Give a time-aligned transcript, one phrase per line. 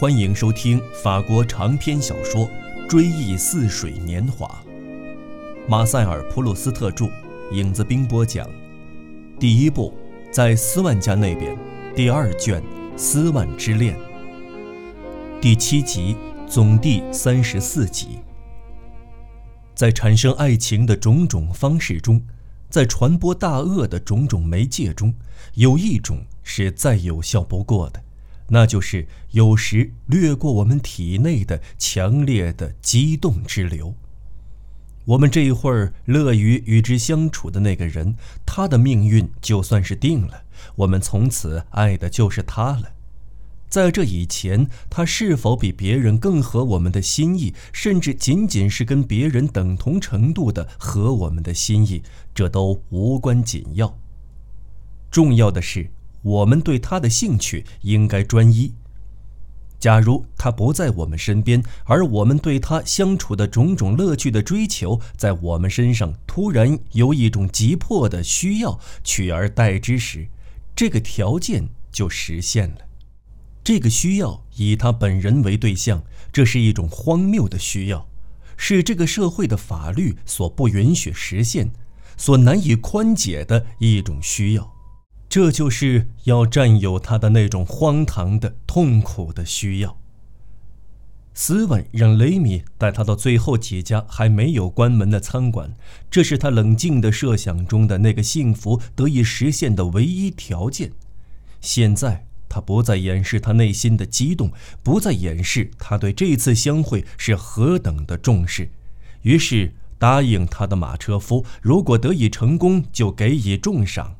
[0.00, 2.46] 欢迎收听法国长篇小说
[2.88, 4.46] 《追忆似水年华》，
[5.68, 7.10] 马塞尔·普鲁斯特著，
[7.50, 8.48] 影子兵播讲。
[9.40, 9.92] 第一部，
[10.30, 11.58] 在斯万家那边，
[11.96, 12.62] 第二卷
[12.96, 13.96] 《斯万之恋》
[15.40, 18.20] 第七集，总第三十四集。
[19.74, 22.22] 在产生爱情的种种方式中，
[22.70, 25.12] 在传播大恶的种种媒介中，
[25.54, 28.00] 有一种是再有效不过的。
[28.48, 33.94] 那就是有时掠过我们体内的强烈的激动之流。
[35.04, 38.14] 我们这一会儿乐于与之相处的那个人，
[38.44, 40.42] 他的命运就算是定了，
[40.76, 42.92] 我们从此爱的就是他了。
[43.70, 52.02] 在这以前，他是否比别人更合我们的心意，甚至仅仅是跟别人等同程度的合我们的心意，
[52.34, 53.98] 这都无关紧要。
[55.10, 55.90] 重要的是。
[56.22, 58.74] 我们对他的兴趣应该专一。
[59.78, 70.26] 假如他不在我们身边，而我们对他相处的种种乐趣的追求，在我们身上突然有一种急迫的需要取而代之时，
[70.74, 72.78] 这个条件就实现了。
[73.62, 78.08] 这个需要以他本人为对象，这是一种荒谬的需要，
[78.56, 81.70] 是这个社会的法律所不允许实现、
[82.16, 84.77] 所难以宽解的一种需要。
[85.28, 89.98] 这就是要占有他的那种荒唐的、痛苦的需要。
[91.34, 95.74] 斯文让雷米带他到最后几家还没有关门的餐馆，
[96.10, 100.90] 这是他冷静的设想中的那个幸福得以实现的唯一条件。
[101.60, 104.50] 现在他不再掩饰他内心的激动，
[104.82, 108.70] 不再掩饰他对这次相会是何等的重视，
[109.22, 114.16] 于是答应他的马车夫，如果得以成功，就给予重赏。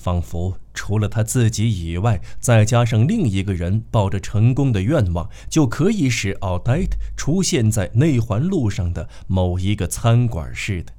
[0.00, 10.94] 仿佛除了他自己以外，再加上另一个人抱着成功的愿望，就可以使奥黛特出现在内环路上的某一个餐馆似的，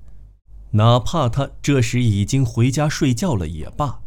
[0.71, 4.01] 哪怕他这时已经回家睡觉了也罢。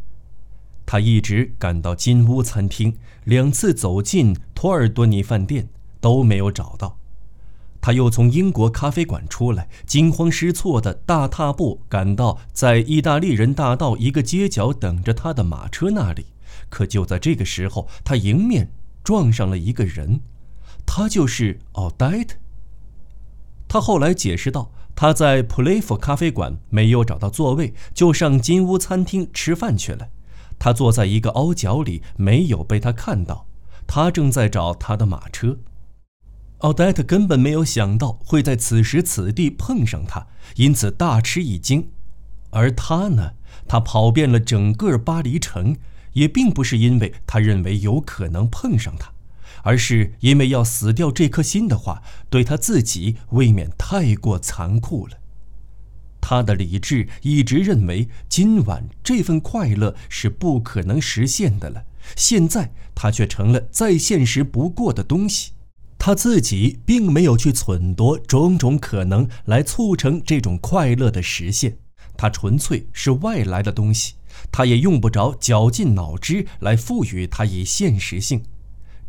[0.85, 5.67] 他一直赶到金屋餐厅，两次走进托尔多尼饭店
[5.99, 6.97] 都没有找到。
[7.85, 16.25] 他又从英国咖啡馆出来，惊慌失措的大踏步赶到在意大利人大道一个街角等着他的马车那里。
[16.67, 18.71] 可就在这个时候，他迎面
[19.03, 20.21] 撞上了一个人，
[20.83, 22.37] 他就是奥黛特。
[23.67, 30.07] 他后来解释道：“他在普雷夫咖啡馆没有找到座位，就上金屋餐厅吃饭去了。
[30.57, 33.45] 他坐在一个凹角里，没有被他看到。
[33.85, 35.59] 他正在找他的马车。”
[36.59, 41.89] 奥黛特根本没有想到会在此时此地碰上他，因此大吃一惊。
[42.51, 43.33] 而他呢，
[43.67, 45.75] 他跑遍了整个巴黎城，
[46.13, 49.11] 也并不是因为他认为有可能碰上他，
[49.63, 55.17] 而是因为要死掉这颗心的话，对他自己未免太过残酷了。
[56.21, 61.83] 他的理智一直认为今晚这份快乐是不可能实现的了，
[62.15, 65.51] 现在他却成了再现实不过的东西。
[66.05, 71.79] 他自己并没有去忖度种种可能来促成这种快乐的实现，
[72.15, 74.13] 它纯粹是外来的东西，
[74.51, 78.43] 他也用不着绞尽脑汁来赋予它以现实性。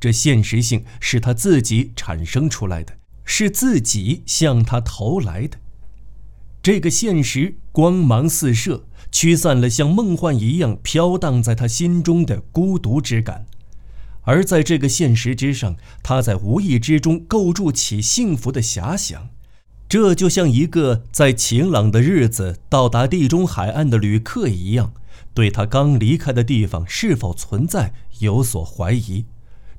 [0.01, 2.95] 这现实性是他自己产生出来的，
[3.27, 5.59] 是自己向他投来的。
[6.63, 13.45] 这个现实光芒四射，驱散了像梦幻一样飘荡在他心中的孤独之感。
[14.27, 19.29] 而在这个现实之上，他在无意之中构筑起幸福的遐想，
[19.89, 24.93] 这就像一个在晴朗的日子到达地中海岸的旅客一样，
[25.33, 29.27] 对他刚离开的地方是否存在有所怀疑。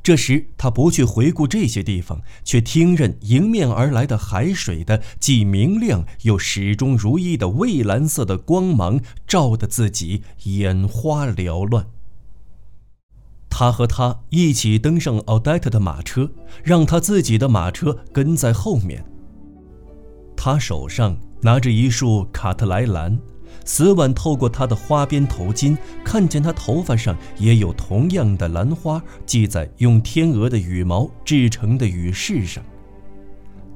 [0.01, 11.87] 这时他不去回顾这些地方，却听任迎面而来的海水的既明亮又始终如一的蔚蓝色的光芒，照得自己眼花缭乱。
[13.59, 16.29] 他和他一起登上奥黛特的马车，
[16.63, 19.03] 让他自己的马车跟在后面。
[20.35, 23.17] 他手上拿着一束卡特莱兰，
[23.65, 25.75] 斯万透过他的花边头巾，
[26.05, 32.63] 看见他头发上也有同样的兰花系在用天鹅的羽毛制成的羽饰上。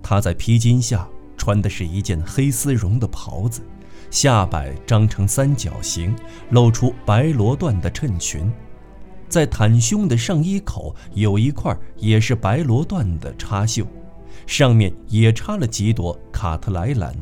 [0.03, 3.63] 他在披巾下穿的是一件黑丝绒的袍子，
[4.11, 6.15] 下摆张成三角形，
[6.51, 8.47] 露出白罗缎的衬裙。
[9.31, 13.87] 在袒胸的上衣口有一块也是白罗缎的插绣，
[14.45, 17.15] 上面也插了几朵卡特莱兰。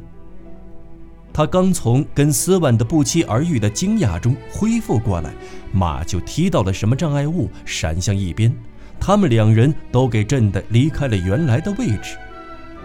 [1.32, 5.32] 他刚从跟斯万的不期而遇的惊讶中恢复过来，
[5.72, 8.52] 马就踢到了什么障碍物，闪向一边。
[9.00, 12.18] 他们两人都给震得离开了原来的位置。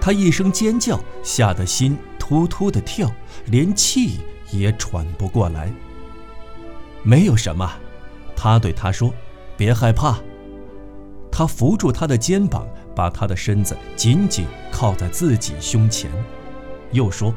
[0.01, 3.11] 他一声尖叫，吓得心突突的跳，
[3.47, 4.19] 连气
[4.53, 5.73] 也喘不过来。
[7.03, 7.73] 没有什么，
[8.37, 9.13] 他对他说
[9.57, 10.19] ：“别害怕。”
[11.31, 16.11] 他扶住他的肩膀，把他的身子紧紧靠在自己胸前，
[16.93, 17.35] 又说：“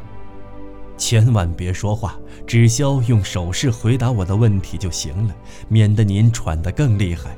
[0.97, 2.15] 千万别说话，
[2.45, 5.35] 只消用手势回答我的问题就行了，
[5.67, 7.35] 免得您喘得更厉害。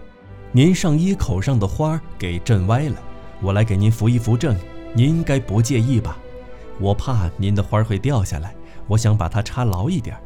[0.52, 2.96] 您上衣口上的花给震歪了，
[3.42, 4.56] 我来给您扶一扶正。
[4.94, 6.18] 您应该不介意吧？
[6.80, 8.56] 我怕您的花会掉下来，
[8.88, 10.18] 我想把它插牢一点。”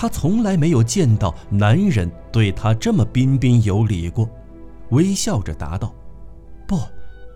[0.00, 4.26] 他从来没有见到男人对他这么彬彬有礼过。
[4.92, 5.94] 微笑着答道
[6.66, 6.80] ：“不，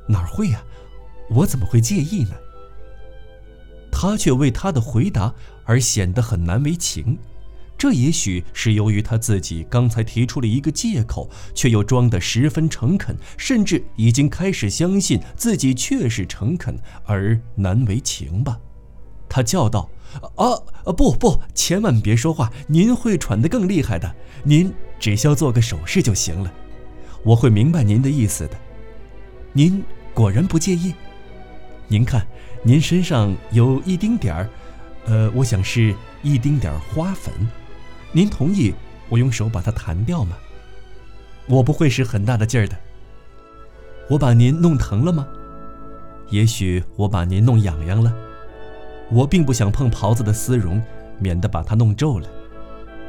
[0.08, 0.64] 哪会呀？
[1.28, 2.30] 我怎么会介意呢？”
[3.92, 5.34] 他却为他的回答
[5.66, 7.18] 而显得很难为情。
[7.76, 18.58] 这也许是由于他自己刚才提出了一个借口，却又装得十分诚恳，甚至已经开始相信自己确实诚恳而难为情吧。
[19.28, 19.90] 他叫道
[20.36, 20.52] ：“啊
[20.84, 24.14] 啊，不不，千万别说话，您会喘得更厉害的。
[24.42, 26.52] 您只需要做个手势就行了。”
[27.24, 28.56] 我会明白您的意思的，
[29.54, 30.94] 您果然不介意。
[31.88, 32.26] 您看，
[32.62, 34.48] 您身上有一丁点儿，
[35.06, 37.32] 呃，我想是一丁点儿花粉。
[38.12, 38.74] 您同意
[39.08, 40.36] 我用手把它弹掉吗？
[41.46, 42.76] 我不会使很大的劲儿的。
[44.10, 45.26] 我把您弄疼了吗？
[46.28, 48.14] 也许我把您弄痒痒了。
[49.10, 50.82] 我并不想碰袍子的丝绒，
[51.18, 52.28] 免得把它弄皱了。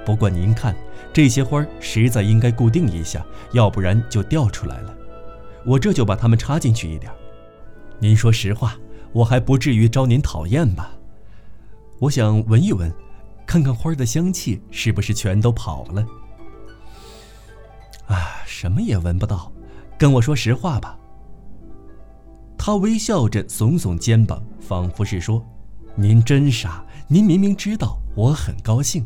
[0.06, 0.76] 不过您看，
[1.12, 4.96] 这些花实在应该固定一下，要不然就掉出来了。
[5.66, 7.12] 我这就把它们插进去一点。
[7.98, 8.76] 您说实话，
[9.14, 10.92] 我还不至于招您讨厌吧？
[11.98, 12.94] 我想闻一闻，
[13.48, 16.06] 看看花的香气是不是全都跑了。
[18.08, 19.52] 啊，什么也闻不到，
[19.98, 21.00] 跟我说实话吧。
[22.58, 25.44] 他微笑着耸耸肩膀，仿佛是说
[25.96, 29.06] ：“您真傻，您明明知道我很高兴。”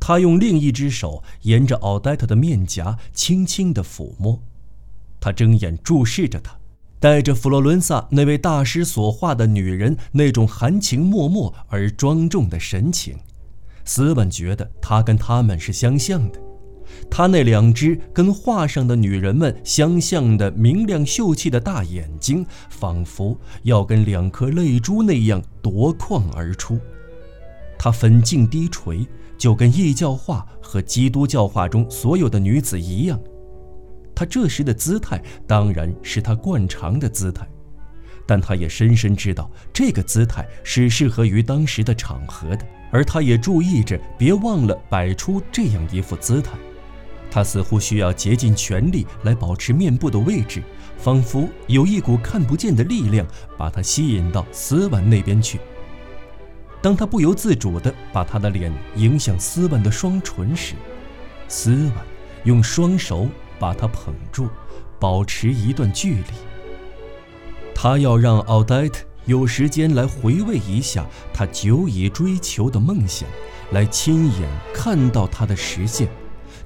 [0.00, 4.40] 他用另一只手沿着奥黛特的面颊轻轻地抚摸，
[5.20, 6.56] 他睁眼注视着她，
[7.00, 13.18] 带着佛罗伦萨那位大师所画的女人那种含情脉脉而庄重的神情。
[13.84, 16.40] 斯文觉得他跟他们是相像的，
[17.10, 26.78] 他那两只跟画上的女人们相像的明亮秀气的大眼睛，仿佛要跟两颗泪珠那样夺眶而出。
[27.78, 29.06] 他粉颈低垂。
[29.38, 33.16] 就跟异教画和基督教画中所有的女子一样，
[34.12, 37.46] 她这时的姿态当然是她惯常的姿态，
[38.26, 46.58] 但她也深深知道这个姿态是适合于当时的场合的，而她也注意着别忘了摆出这样一副姿态。
[47.30, 50.62] 他似乎需要竭尽全力来保持面部的位置，
[50.96, 53.26] 仿佛有一股看不见的力量
[53.56, 55.60] 把他吸引到斯文那边去。
[56.80, 60.74] 当他不由自主地把他的脸迎向斯文的双唇时，
[61.48, 61.92] 斯文
[62.44, 63.28] 用双手
[63.58, 64.48] 把他捧住，
[64.98, 66.24] 保持一段距离。
[67.74, 73.28] 他要让奥黛特有时间来回味一下他久已追求的梦想，
[73.72, 76.08] 来亲眼看到他的实现，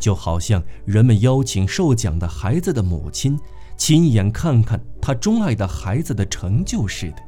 [0.02, 3.38] 就好像人们邀请受奖的孩子的母亲，
[3.76, 7.22] 亲眼看看他钟爱的孩子的成就似的。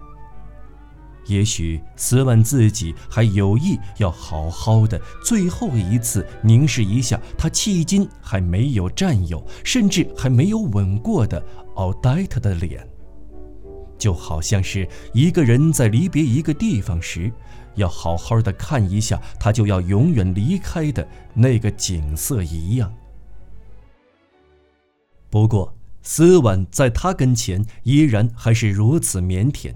[1.27, 11.41] 也许斯万自己还有意要好好的最后一次凝视一下他迄今还没有占有，甚至还没有吻过的
[11.77, 12.85] 奥黛特的脸，
[13.97, 17.33] 就好像是一个人在离别一个地方时，
[17.77, 22.93] 要好好的看一下他就要永远离开的那个景色一样。
[25.31, 29.75] 不过，斯万在他跟前依然还是如此腼腆。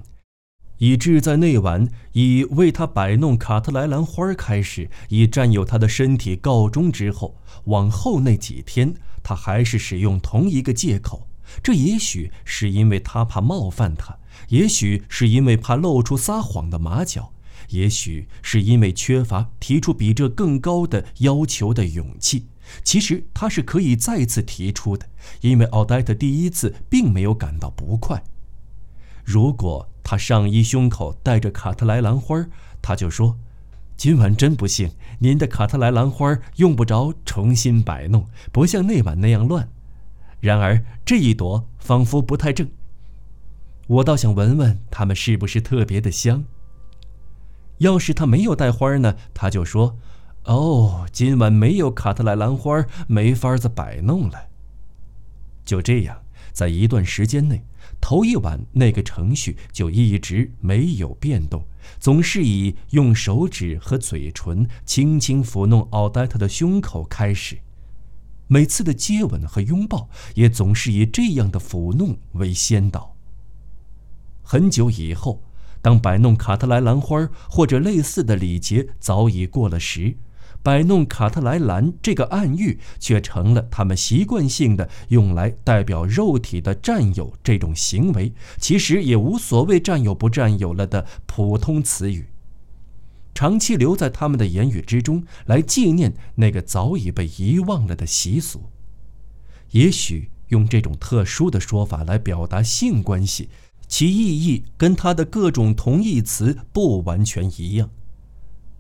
[0.79, 11.27] 以致在那晚以为他摆弄卡特莱兰花开始，以占有他的身体告终之后，往后那几天，他还是使用同一个借口。
[11.65, 14.17] 这也许是因为他怕冒犯他，
[14.51, 17.33] 也许是因为怕露出撒谎的马脚，
[17.69, 22.47] 也许是因为缺乏提出比这更高的要求的勇气。
[22.83, 25.07] 其实他是可以再次提出的，
[25.41, 28.23] 因为奥黛特第一次并没有感到不快。
[29.25, 29.89] 如果。
[30.11, 32.47] 他上衣胸口戴着卡特莱兰花，
[32.81, 33.39] 他就说
[33.95, 39.69] ：“今晚真不幸，您的卡特莱兰花用不着重新摆弄，不像那晚那样乱。
[40.41, 42.71] 然而这一朵仿佛不太正。
[43.87, 46.47] 我倒想闻闻它们是不是特别的香。
[47.79, 49.97] 要是他没有带花呢，他就说
[50.45, 54.49] ：‘哦，今晚没有卡特莱兰花，没法子摆弄了。’
[55.65, 57.63] 就这样，在一段时间内，
[58.01, 61.65] 头一晚那个程序就一直没有变动，
[62.01, 67.59] 总是以用手指和嘴唇轻轻抚弄奥黛特的胸口开始。
[68.47, 73.15] 每次的接吻和拥抱也总是以这样的抚弄为先导。
[74.43, 75.43] 很久以后，
[75.81, 80.17] 当摆弄卡特莱兰花或者类似的礼节早已过了时，
[80.63, 92.27] 摆弄卡特莱兰这个暗喻却成了他们习惯性的用来代表肉体的占有这种行为，其实也无所谓占有不占有了的普通词语。
[93.35, 98.65] 长期留在他们的言语之中，来纪念那个早已被遗忘了的习俗。
[99.71, 103.49] 也许用这种特殊的说法来表达性关系，
[103.89, 107.91] 其意义跟它的各种同义词不完全一样。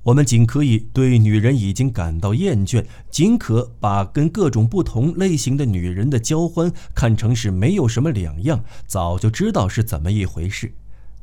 [0.05, 10.73] 我们仅可以对女人已经感到厌倦，仅可把跟各种不同类型的女人的交欢看成是没有什么两样，早就知道是怎么一回事。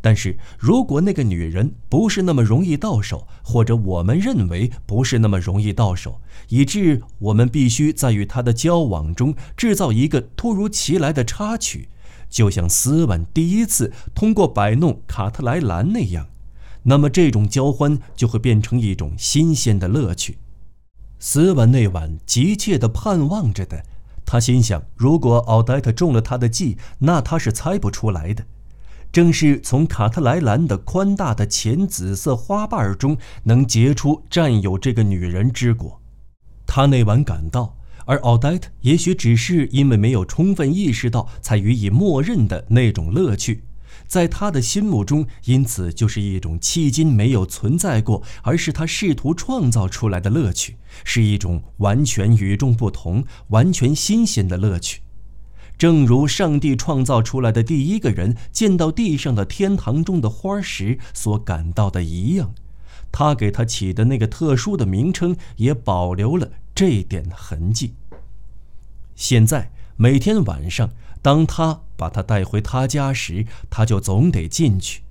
[0.02, 11.90] 但是如果那个女人不是那么容易到手，或者我们认为不是那么容易到手，以致我们必须在与她的交往中制造一个突如其来的插曲，
[12.30, 16.28] 就像斯文第一次通过摆弄卡特莱兰那样，
[16.84, 20.38] 那么这种交欢就会变成一种新鲜的乐趣。
[21.20, 23.84] 斯文那晚急切地盼望着的，
[24.26, 28.44] 他心想：如果奥黛特中了他的计，那他是猜不出来的。
[29.12, 36.02] 正是从卡特莱兰的宽大的浅紫色花瓣中能结出占有这个女人之果，
[36.68, 43.64] 他那晚感到，而奥黛特也许只是因为没有充分意识到，才予以默认的那种乐趣，
[44.08, 55.02] 在他的心目中，因此就是一种迄今没有存在过，而是他试图创造出来的乐趣，是一种完全与众不同、完全新鲜的乐趣。
[55.78, 62.54] 正如上帝创造出来的第一个人见到地上的天堂中的花时所感到的一样，
[63.12, 67.94] 他给他起的那个特殊的名称也保留了这点痕迹。
[69.16, 70.92] 现在每天晚上，
[71.22, 75.02] 当他把他带回他家时，他就总得进去。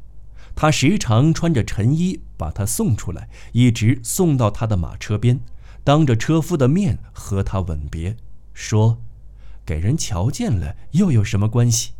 [0.54, 5.40] 他时常穿着晨衣把他送出来，一直送到他的马车边，
[5.82, 8.16] 当着车夫的面和他吻别，
[8.52, 9.00] 说。
[9.66, 11.92] 给人瞧见了又有什么关系？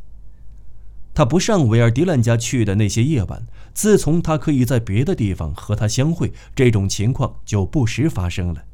[1.14, 8.64] 他不上韦尔迪兰家去的那些夜晚，自从他可以在别的地方和他相会，这种情况就不时发生了。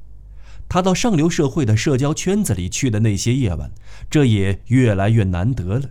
[0.71, 3.73] 他到上流社会的社交圈子里去的那些夜晚，
[4.09, 5.91] 这也越来越难得了。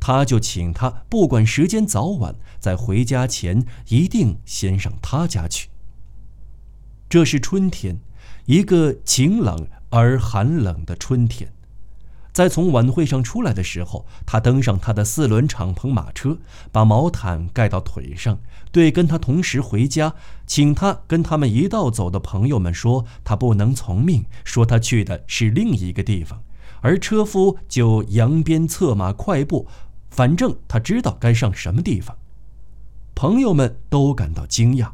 [0.00, 5.68] 他就请他不管时间早晚，在回家前一定先上他家去。
[7.08, 8.00] 这是春天，
[8.46, 11.52] 一个晴朗而寒冷的春天。
[12.38, 16.38] 在从晚会上出来的时候，他登上他的四轮敞篷马车，
[16.70, 18.38] 把毛毯盖到腿上，
[18.70, 20.14] 对跟他同时回家，
[20.46, 26.40] 请他跟他们一道走的朋友们说，他不能从命，说他去的是另一个地方，
[26.80, 29.66] 而车夫就扬鞭策马快步，
[30.08, 32.16] 反正他知道该上什么地方。
[33.16, 34.90] 朋友们都感到惊讶，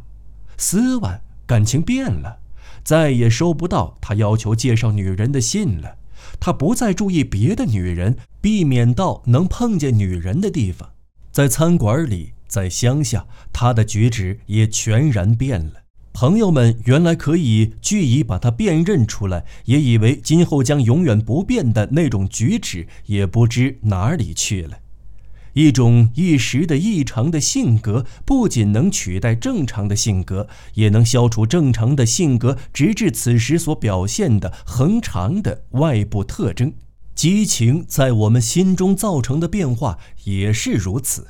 [0.57, 2.39] 斯万感情变了，
[2.83, 5.97] 再也收不到他要求介绍女人的信了。
[6.38, 10.91] 他不再注意别的女人，避免到能碰见女人的地方。
[11.31, 15.73] 在餐馆里，在乡下，他的举止也全然变了。
[16.12, 24.79] 朋友们原来可以据以把他辨认出来，也以为今后将永远不变的那种举止，也不知哪里去了。
[25.55, 36.73] 一种一时的异常的性格，不仅能取代正常的性格，也能消除正常的性格直至此时所表现的恒常的外部特征。
[37.15, 41.29] 激情在我们心中造成的变化也是如此。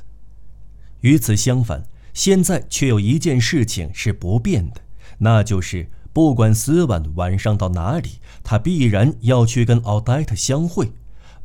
[1.01, 4.81] 与此相反，现在却有一件事情是不变的，
[5.19, 8.13] 那就是不管斯万晚上到哪里，
[8.43, 10.91] 他必然要去跟奥黛特相会。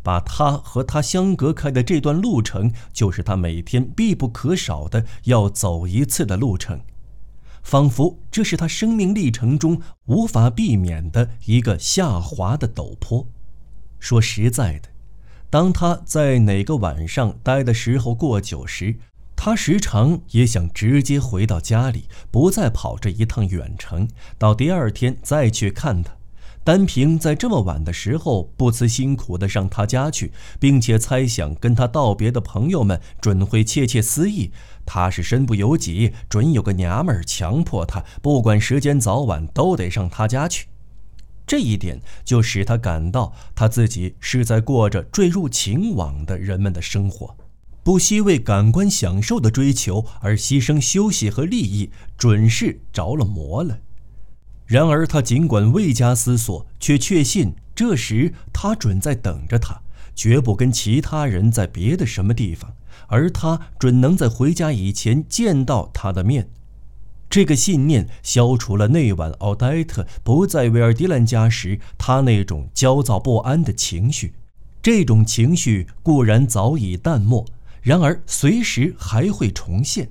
[0.02, 6.80] 把他和他相隔开的这段路程，就是他每天必不可少的要走一次的路程，
[7.62, 13.26] 仿佛这是他生命历程中无法避免的一个下滑的陡坡。
[13.98, 14.88] 说实在的，
[15.50, 18.96] 当他在哪个晚上待的时候过久时，
[19.36, 26.12] 他时常也想直接回到家里，不再跑这一趟远程，到第二天再去看他。
[26.70, 34.52] 单凭在这么晚的时候不辞辛苦地上他家去，并且猜想跟他道别的朋友们准会窃窃私议，
[34.86, 40.68] 他是身不由己，准有个娘们儿强迫他，不管时间早晚都得上他家去。
[41.44, 47.36] 这一点就使他感到他自己是在过着坠入情网的人们的生活，
[47.82, 53.80] 不惜为感官享受的追求而牺牲休息和利益，准是着了魔了。
[54.70, 59.80] 然而他尽管未加思索，却确信这时他准在等着他，
[60.14, 62.72] 绝不跟其他人在别的什么地方，
[63.08, 66.48] 而他准能在回家以前见到他的面。
[67.28, 74.34] 这个信念消除了那晚奥黛特不在维尔迪兰家时他那种焦躁不安的情绪。
[74.80, 77.44] 这种情绪固然早已淡漠，
[77.82, 80.10] 然而随时还会重现。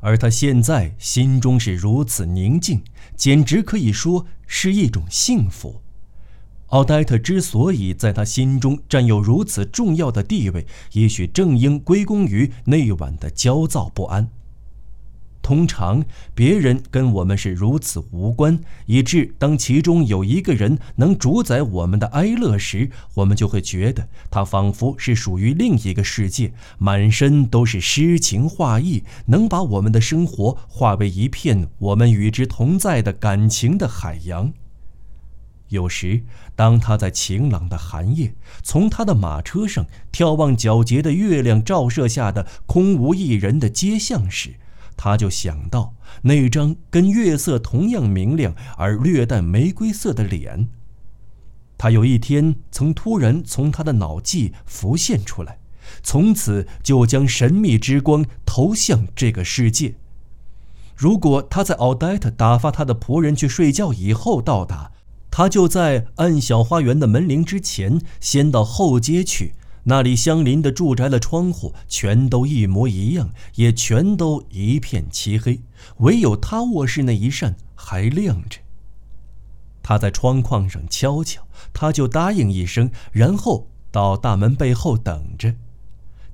[0.00, 2.82] 而他现在心中是如此宁静，
[3.16, 5.82] 简直可以说是一种幸福。
[6.68, 14.28] 奥黛特之所以在他心中占有如此重要的地位，也许正应归功于那晚的焦躁不安。
[15.46, 34.52] 通常，别人跟我们是如此无关，以致当其中有一个人能主宰我们的哀乐时，我们就会觉得他仿佛是属于另一个世界，满身都是诗情画意，能把我们的生活化为一片我们与之同在的感情的海洋。
[35.68, 36.22] 有时，
[36.56, 38.34] 当他在晴朗的寒夜，
[38.64, 44.56] 从他的马车上眺望皎洁的月亮照射下的空无一人的街巷时，
[44.96, 50.68] 他就想到那张跟月色同样明亮而略带玫瑰色的脸。
[51.78, 55.58] 他有一天曾突然从他的脑际浮现出来，
[56.02, 59.96] 从此就将神秘之光投向这个世界。
[60.96, 64.92] 如果他在奥黛特打发他的仆人去睡觉以后到达，
[65.30, 69.52] 他就在按小花园的门铃之前先到后街去。
[69.88, 75.60] 那里相邻的住宅的窗户全都一模一样，也全都一片漆黑，
[75.98, 78.58] 唯有他卧室那一扇还亮着。
[79.84, 85.54] 他在窗框上敲敲，他就答应一声，然后到大门背后等着。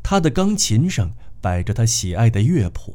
[0.02, 1.12] 他的钢琴上
[1.42, 2.92] 摆着他喜爱的乐谱，《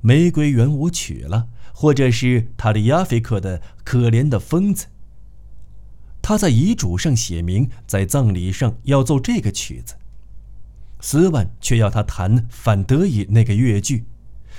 [0.00, 4.86] 玫瑰圆舞曲》了，或者是塔利亚菲克的《可怜的疯子》。
[6.22, 9.94] 他在遗嘱上写明，在葬礼上要奏这个曲子。
[11.00, 14.04] 斯万却要他弹反德语那个乐句。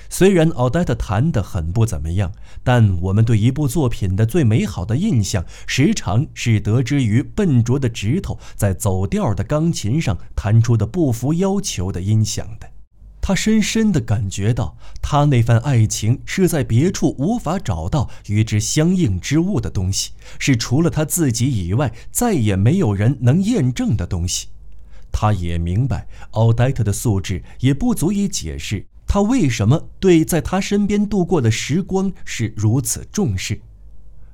[0.10, 12.70] 虽然奥黛特弹得很不怎么样，但我们对一部作品的最美好的印象，时常是得知于笨拙的指头在走调的钢琴上弹出的不符要求的音响的。
[13.21, 24.47] 他深深地感觉到，他那份爱情是在别处无法找到与之相应之物的东西，是除了他自己以外再也没有人能验证的东西。
[25.12, 33.62] 他也明白，奥黛特的素质也不足以解释他为什么对在他身边度过的时光是如此重视。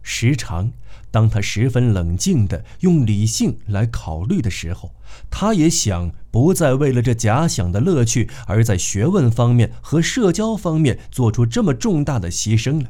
[0.01, 0.71] 时常。
[1.09, 4.91] 当他十分冷静地用理性来考虑的时候，
[5.29, 12.89] 他也想不再为了这假想的乐趣而在学问方面和社交方面做出这么重大的牺牲了。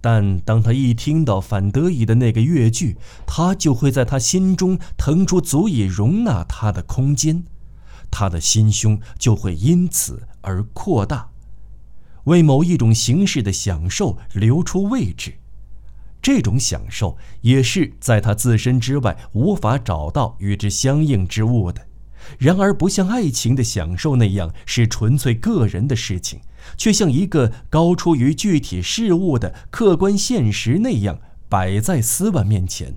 [0.00, 7.42] 但当他一听到反德意的那个乐句，他就会在他心中腾出足以容纳他的空间，
[8.10, 11.30] 他的心胸就会因此而扩大，
[12.24, 15.34] 为某一种形式的享受留出位置。
[16.28, 21.86] 这种享受也是在他自身之外无法找到与之相应之物的，
[22.36, 26.40] 然而不像爱情的享受那样是纯粹个人的事情，
[26.76, 32.96] 却像一个高出于具体事物的客观现实那样摆在斯万面前。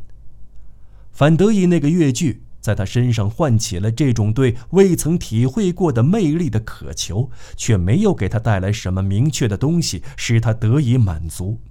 [1.13, 11.61] 反得意那个乐句在他身上唤起了这种对未曾体会过的魅力的渴求，却没有给他带来什么明确的东西使他得以满足。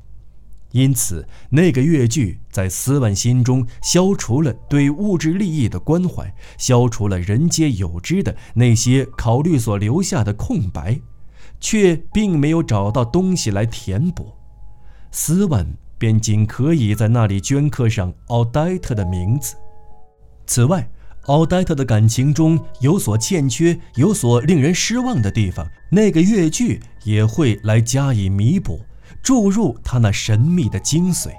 [0.72, 11.00] 因此，那个越剧在斯万心中消除了对物质利益的关怀，消除了人皆有之的那些考虑所留下的空白，
[11.58, 14.32] 却并没有找到东西来填补。
[15.10, 15.66] 斯万
[15.98, 19.56] 便仅可以在那里镌刻上奥黛特的名字。
[20.46, 20.88] 此外，
[21.26, 28.80] 奥黛特的感情中有所欠缺、有所令人失望的地方，那个越剧也会来加以弥补。
[29.22, 31.30] 注入他那神秘的精髓。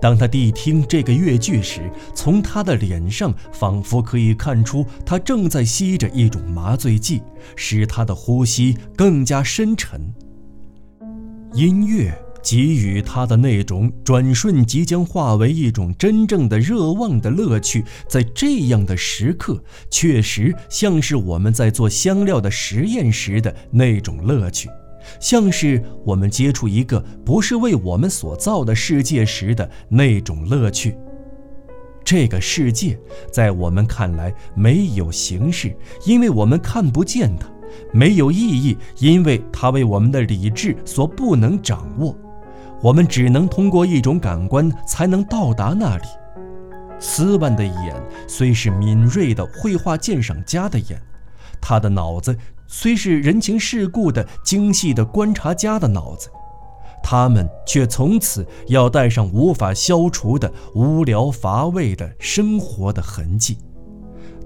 [0.00, 7.22] 当他谛听这个乐句时，从他的脸上仿佛可以看出，他正在吸着一种麻醉剂，
[7.54, 10.00] 使他的呼吸更加深沉。
[11.52, 24.70] 音乐给予他的那种转瞬即将化为一种真正的热望的乐趣，在这样的时刻，确实像是我们在做香料的实验时的那种乐趣。
[25.18, 30.96] 像是我们接触一个不是为我们所造的世界时的那种乐趣。
[32.04, 32.98] 这个世界
[33.30, 37.46] 在我们看来没有形式，因为我们看不见它；
[37.92, 42.16] 没有意义，因为它为我们的理智所不能掌握。
[42.82, 46.04] 我们只能通过一种感官才能到达那里。
[46.98, 51.00] 斯万的眼虽是敏锐的绘画鉴赏家的眼，
[51.60, 52.36] 他的脑子
[52.72, 56.30] 虽是人情世故的精细的观察家的脑子。
[57.02, 63.58] 他们却从此要带上无法消除的无聊乏味的生活的痕迹。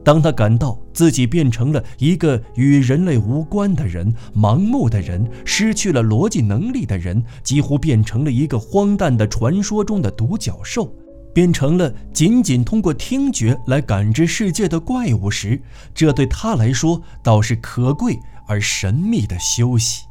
[0.03, 10.95] 当他感到自己变成了一个与人类无关的人、盲目的人、失去了逻辑能力的人，几乎变成了一个荒诞的传说中的独角兽，
[11.35, 15.61] 变成了仅仅通过听觉来感知世界的怪物时，
[15.93, 20.07] 这对他来说倒是可贵而神秘的休息。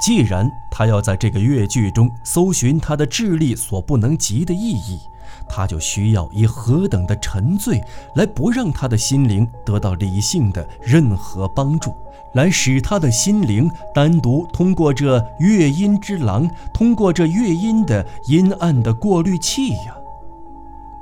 [0.00, 5.00] 既然他要在这个乐剧中搜寻他的智力所不能及的意义，
[5.48, 7.82] 他就需要以何等的沉醉
[8.14, 11.94] 来不让他的心灵得到理性的任何帮助，
[12.34, 19.96] 来使他的心灵单独通过这乐音之廊，通过这乐音的阴暗的过滤器呀。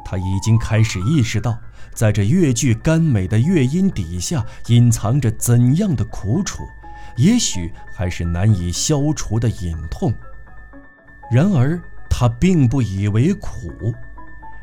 [0.04, 1.56] 他已经开始意识到，
[1.94, 6.62] 在这越剧甘美的乐音底下隐藏着怎样的苦楚。
[7.16, 10.14] 也许还是难以消除的隐痛，
[11.30, 13.70] 然而他并不以为苦，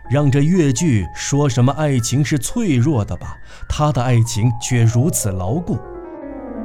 [0.09, 5.77] 让这越剧说什么爱情是脆弱的吧，他的爱情却如此牢固。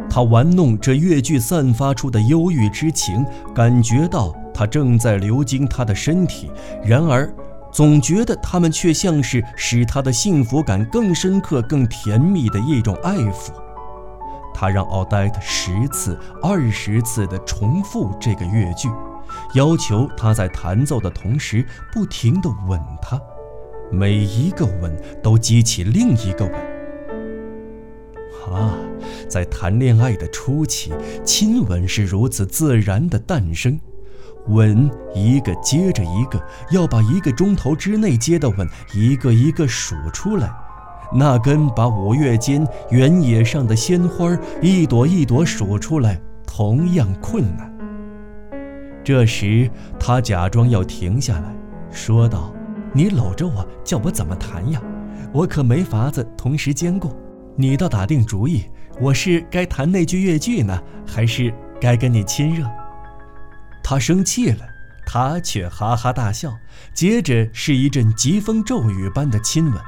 [0.08, 6.50] 他玩弄这越剧散发出的忧郁之情，感觉到它正在流经他的身体，
[6.84, 7.28] 然而
[7.72, 13.50] 总觉得他们却像是使他的幸福感更深刻、更甜蜜的一种爱抚。
[14.54, 18.88] 他让奥黛特十次、二十次地重复这个乐句，
[19.54, 23.20] 要求他在弹奏的同时不停地吻她，
[23.90, 26.73] 每一个吻都激起另一个吻。
[28.52, 28.74] 啊，
[29.28, 30.92] 在谈恋爱的初期，
[31.24, 33.78] 亲吻是如此自然的诞生，
[34.48, 40.52] 吻一个接着一个，要把一个钟头之内接的吻一个一个数出来。
[41.12, 47.72] 那跟把五月间原野上的鲜花一朵一朵数出来同样困难。
[49.04, 51.54] 这时，他假装要停下来，
[51.90, 52.52] 说道
[52.92, 54.80] ：“你搂着我，叫我怎么弹呀？
[55.32, 57.12] 我可没法子同时兼顾。
[57.56, 58.64] 你倒打定主意，
[59.00, 62.68] 我是该弹那句越剧呢，还是该跟你亲热？”
[63.82, 64.66] 他生气了，
[65.06, 66.52] 他却哈哈大笑，
[66.92, 69.80] 接着是一阵疾风骤雨般的亲吻。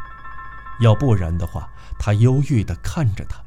[0.80, 3.42] 要不然的话，他忧郁地看着他，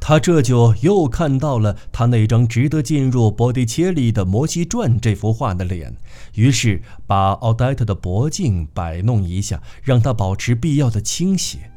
[0.00, 5.94] 他这就又看到了他那张值得进入波蒂切利的《摩西传》这幅画的脸，
[6.34, 11.69] 于是把奥黛特的脖颈摆弄一下，让他保持必要的倾斜。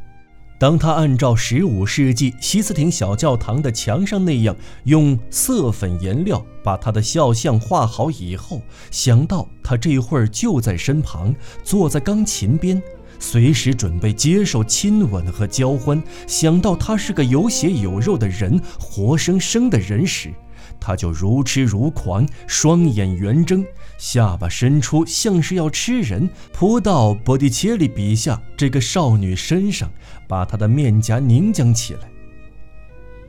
[0.63, 12.82] 当他按照十五世纪西斯廷小教堂的墙上那样用色粉颜料把他的肖像画好以后，想到他这会儿就在身旁，坐在钢琴边。
[13.19, 20.34] 随时准备接受亲吻和交欢，想到他是个有血有肉的人，活生生的人时，
[20.80, 23.65] 他就如痴如狂，双眼圆睁，
[23.97, 29.89] 下巴伸出，像是要吃人，扑到波蒂切利笔下这个少女身上，
[30.27, 32.01] 把她的面颊凝僵起来。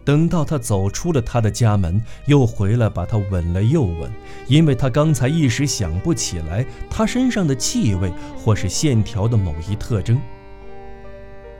[0.04, 4.10] 等到他走出了他的家门，又回来把她吻了又吻，
[4.46, 10.20] 因为他刚才一时想不起来她身上的气味或是线条的某一特征。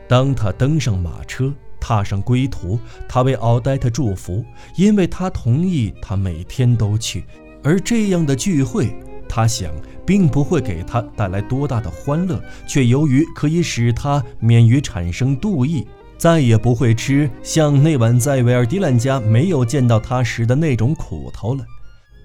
[0.07, 4.45] 当他登上马车，踏上归途，他为奥黛特祝福，
[4.77, 7.25] 因为他同意他每天都去，
[7.65, 8.95] 而这样的聚会，
[9.27, 9.73] 他想
[10.07, 15.87] 并不会给他带来多大的欢乐，却由于可以使他免于产生妒意。
[16.17, 21.65] 再也不会吃像那晚在维尔迪兰家没有见到他时的那种苦头了，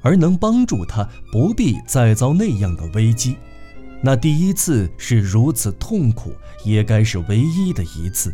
[0.01, 3.35] 而能帮助他不必再遭那样的危机。
[4.01, 8.33] 那第一次是如此痛苦，也该是唯一的一次，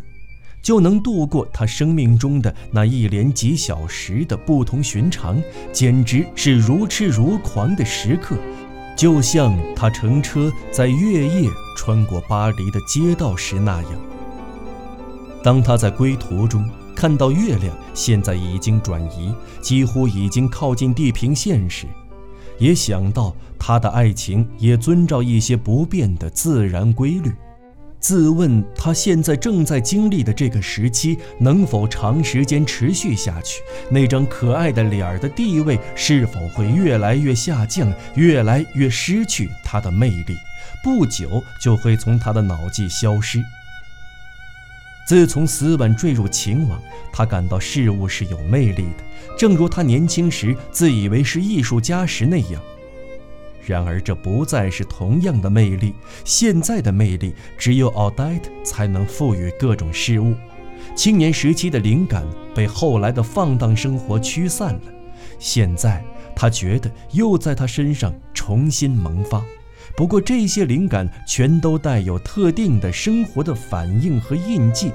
[0.66, 5.40] 就能度过他生命中的那一连几小时的不同寻常，
[5.72, 8.34] 简直是如痴如狂的时刻，
[8.96, 13.92] 就像他乘车在月夜穿过巴黎的街道时那样。
[15.40, 21.86] 当他在归途中看到月亮现在已经转移，几乎已经靠近地平线时，
[22.58, 27.30] 也想到他的爱情也遵照一些不变的自然规律。
[28.06, 33.60] 自问他现在正在经历的这个时期能否长时间持续下去？
[33.90, 40.36] 那张可爱的脸儿的地位是否会越来越下降，越来越失去它的魅力？
[40.84, 43.42] 不久就会从他的脑际消失。
[45.08, 46.80] 自从斯万坠入情网，
[47.12, 52.62] 他感到事物是有魅力的，正如他年轻时自以为是艺术家时那样。
[53.66, 55.94] 然而，这不再是同样的魅力。
[56.24, 60.34] 现在的魅力，只有奥黛特才能赋予各种事物。
[60.94, 62.24] 青年时期的灵感
[62.54, 64.80] 被后来的放荡生活驱散了。
[65.38, 66.02] 现在，
[66.34, 69.44] 他觉得又在他身上重新萌发。
[69.96, 74.92] 不过，这些灵感全都带有特定的生活的反应和印记。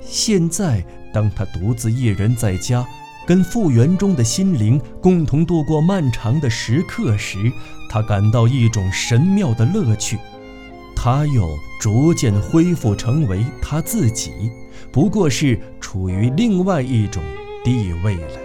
[0.00, 2.84] 现在，当他独自一人在家。
[3.26, 7.50] 跟复原中的心灵共同度过漫长的时刻时，
[7.88, 10.18] 他感到一种神妙的乐趣。
[10.96, 14.50] 他又逐渐恢复成为他自己，
[14.90, 17.22] 不过是处于另外一种
[17.64, 18.38] 地位了。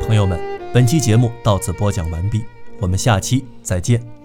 [0.00, 0.40] 朋友们，
[0.72, 2.42] 本期节目到此播讲完毕，
[2.80, 4.19] 我们下期再见。